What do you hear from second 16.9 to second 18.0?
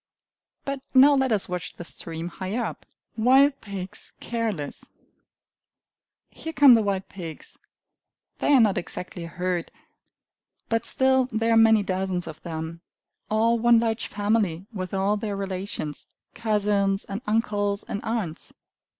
and uncles